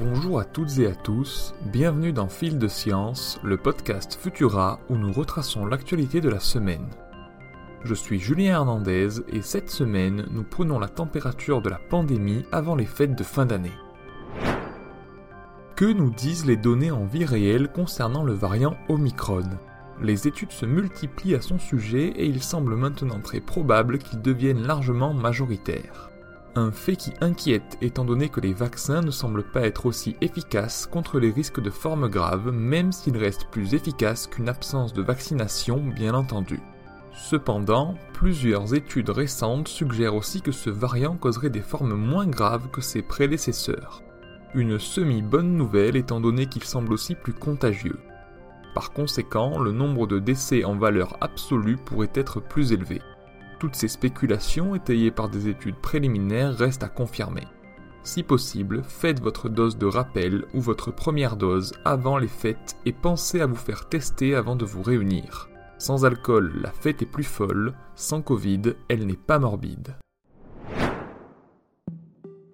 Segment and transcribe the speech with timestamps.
[0.00, 4.96] Bonjour à toutes et à tous, bienvenue dans Fil de Science, le podcast Futura où
[4.96, 6.86] nous retraçons l'actualité de la semaine.
[7.82, 12.76] Je suis Julien Hernandez et cette semaine nous prenons la température de la pandémie avant
[12.76, 13.72] les fêtes de fin d'année.
[15.74, 19.50] Que nous disent les données en vie réelle concernant le variant Omicron?
[20.00, 24.62] Les études se multiplient à son sujet et il semble maintenant très probable qu'il devienne
[24.62, 26.10] largement majoritaire.
[26.54, 30.86] Un fait qui inquiète étant donné que les vaccins ne semblent pas être aussi efficaces
[30.86, 35.78] contre les risques de formes graves, même s'ils restent plus efficaces qu'une absence de vaccination,
[35.78, 36.60] bien entendu.
[37.12, 42.80] Cependant, plusieurs études récentes suggèrent aussi que ce variant causerait des formes moins graves que
[42.80, 44.02] ses prédécesseurs.
[44.54, 47.98] Une semi-bonne nouvelle étant donné qu'il semble aussi plus contagieux.
[48.74, 53.02] Par conséquent, le nombre de décès en valeur absolue pourrait être plus élevé.
[53.58, 57.44] Toutes ces spéculations étayées par des études préliminaires restent à confirmer.
[58.04, 62.92] Si possible, faites votre dose de rappel ou votre première dose avant les fêtes et
[62.92, 65.48] pensez à vous faire tester avant de vous réunir.
[65.78, 69.96] Sans alcool, la fête est plus folle, sans Covid, elle n'est pas morbide.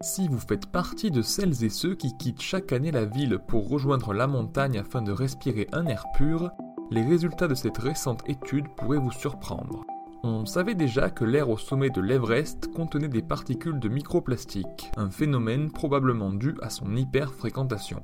[0.00, 3.68] Si vous faites partie de celles et ceux qui quittent chaque année la ville pour
[3.68, 6.50] rejoindre la montagne afin de respirer un air pur,
[6.90, 9.84] les résultats de cette récente étude pourraient vous surprendre.
[10.24, 15.10] On savait déjà que l'air au sommet de l'Everest contenait des particules de microplastique, un
[15.10, 18.02] phénomène probablement dû à son hyperfréquentation.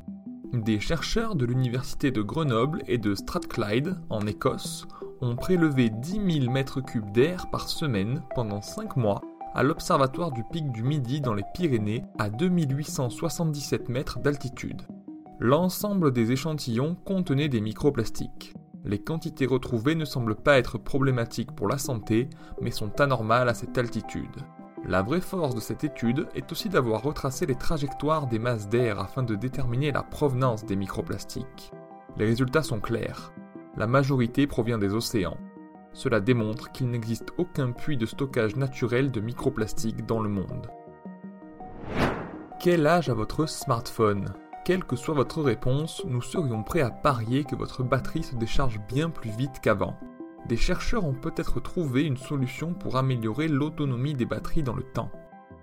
[0.53, 4.87] Des chercheurs de l'université de Grenoble et de Strathclyde, en Écosse,
[5.21, 9.21] ont prélevé 10 000 mètres cubes d'air par semaine pendant 5 mois
[9.53, 14.83] à l'observatoire du pic du Midi dans les Pyrénées à 2877 mètres d'altitude.
[15.41, 18.55] L'ensemble des échantillons contenait des microplastiques
[18.85, 22.29] les quantités retrouvées ne semblent pas être problématiques pour la santé,
[22.61, 24.37] mais sont anormales à cette altitude.
[24.87, 29.01] La vraie force de cette étude est aussi d'avoir retracé les trajectoires des masses d'air
[29.01, 31.73] afin de déterminer la provenance des microplastiques.
[32.19, 33.33] Les résultats sont clairs.
[33.77, 35.39] La majorité provient des océans.
[35.95, 40.69] Cela démontre qu'il n'existe aucun puits de stockage naturel de microplastiques dans le monde.
[42.61, 44.35] Quel âge a votre smartphone?
[44.65, 48.81] Quelle que soit votre réponse, nous serions prêts à parier que votre batterie se décharge
[48.89, 49.99] bien plus vite qu'avant.
[50.49, 55.11] Des chercheurs ont peut-être trouvé une solution pour améliorer l'autonomie des batteries dans le temps.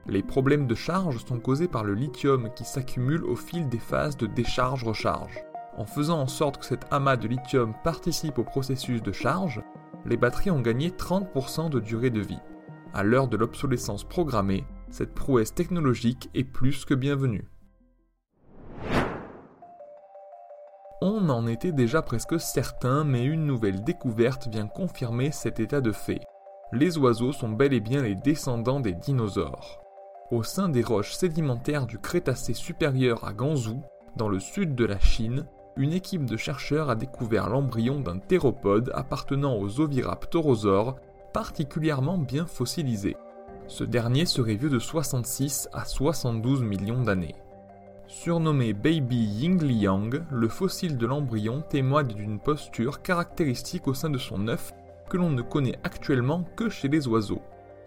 [0.07, 4.17] Les problèmes de charge sont causés par le lithium qui s'accumule au fil des phases
[4.17, 5.39] de décharge-recharge.
[5.77, 9.63] En faisant en sorte que cet amas de lithium participe au processus de charge,
[10.05, 12.41] les batteries ont gagné 30% de durée de vie.
[12.93, 17.47] À l'heure de l'obsolescence programmée, cette prouesse technologique est plus que bienvenue.
[21.03, 25.91] On en était déjà presque certain, mais une nouvelle découverte vient confirmer cet état de
[25.91, 26.21] fait.
[26.73, 29.81] Les oiseaux sont bel et bien les descendants des dinosaures.
[30.29, 33.81] Au sein des roches sédimentaires du Crétacé supérieur à Ganzhou,
[34.15, 38.91] dans le sud de la Chine, une équipe de chercheurs a découvert l'embryon d'un théropode
[38.93, 40.97] appartenant aux oviraptorosaures,
[41.33, 43.17] particulièrement bien fossilisé.
[43.67, 47.35] Ce dernier serait vieux de 66 à 72 millions d'années.
[48.11, 54.49] Surnommé Baby Yingliang, le fossile de l'embryon témoigne d'une posture caractéristique au sein de son
[54.49, 54.73] œuf
[55.09, 57.41] que l'on ne connaît actuellement que chez les oiseaux.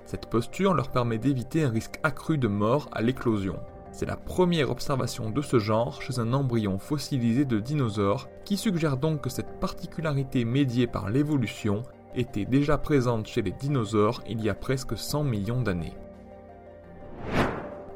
[0.06, 3.60] Cette posture leur permet d'éviter un risque accru de mort à l'éclosion.
[3.92, 8.96] C'est la première observation de ce genre chez un embryon fossilisé de dinosaures qui suggère
[8.96, 11.82] donc que cette particularité médiée par l'évolution
[12.14, 15.92] était déjà présente chez les dinosaures il y a presque 100 millions d'années.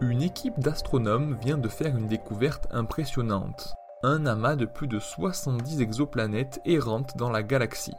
[0.00, 3.74] Une équipe d'astronomes vient de faire une découverte impressionnante.
[4.04, 7.96] Un amas de plus de 70 exoplanètes errantes dans la galaxie.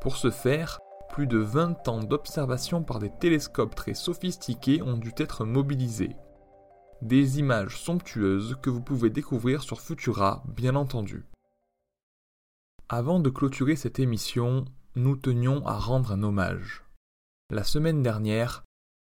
[0.00, 5.12] Pour ce faire, plus de 20 ans d'observation par des télescopes très sophistiqués ont dû
[5.18, 6.16] être mobilisés.
[7.02, 11.26] Des images somptueuses que vous pouvez découvrir sur Futura, bien entendu.
[12.88, 14.64] Avant de clôturer cette émission,
[14.96, 16.82] nous tenions à rendre un hommage.
[17.50, 18.63] La semaine dernière,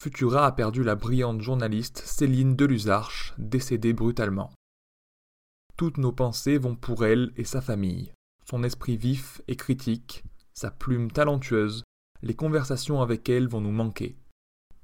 [0.04, 4.52] Futura a perdu la brillante journaliste Céline Deluzarche, décédée brutalement.
[5.78, 8.12] Toutes nos pensées vont pour elle et sa famille.
[8.46, 11.84] Son esprit vif et critique, sa plume talentueuse,
[12.22, 14.18] les conversations avec elle vont nous manquer.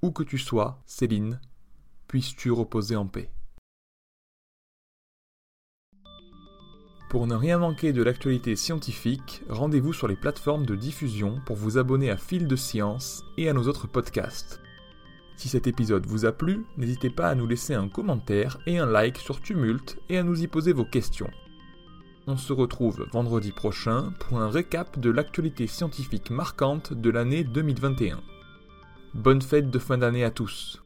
[0.02, 1.42] Où que tu sois, Céline,
[2.08, 3.30] puisses-tu reposer en paix?
[7.10, 11.78] Pour ne rien manquer de l'actualité scientifique, rendez-vous sur les plateformes de diffusion pour vous
[11.78, 14.62] abonner à Fil de Science et à nos autres podcasts.
[15.40, 18.86] Si cet épisode vous a plu, n'hésitez pas à nous laisser un commentaire et un
[18.86, 21.32] like sur Tumult et à nous y poser vos questions.
[22.28, 28.20] On se retrouve vendredi prochain pour un récap de l'actualité scientifique marquante de l'année 2021.
[29.14, 30.82] Bonne fête de fin d'année à tous